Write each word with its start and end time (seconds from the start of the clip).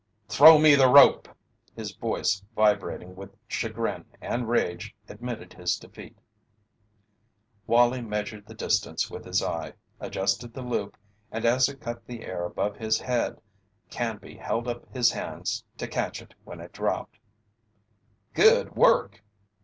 "Throw 0.27 0.57
me 0.57 0.73
the 0.73 0.87
rope!" 0.89 1.29
His 1.75 1.91
voice 1.93 2.43
vibrating 2.55 3.15
with 3.15 3.37
chagrin 3.47 4.05
and 4.19 4.49
rage 4.49 4.95
admitted 5.07 5.53
his 5.53 5.77
defeat. 5.77 6.17
Wallie 7.67 8.01
measured 8.01 8.47
the 8.47 8.55
distance 8.55 9.11
with 9.11 9.25
his 9.25 9.43
eye, 9.43 9.73
adjusted 9.99 10.55
the 10.55 10.63
loop, 10.63 10.97
and 11.31 11.45
as 11.45 11.69
it 11.69 11.79
cut 11.79 12.03
the 12.07 12.25
air 12.25 12.45
above 12.45 12.77
his 12.77 12.99
head 12.99 13.39
Canby 13.91 14.37
held 14.37 14.67
up 14.67 14.91
his 14.91 15.11
hands 15.11 15.63
to 15.77 15.87
catch 15.87 16.19
it 16.19 16.33
when 16.45 16.61
it 16.61 16.73
dropped. 16.73 17.19
"Good 18.33 18.75
work!" 18.75 19.21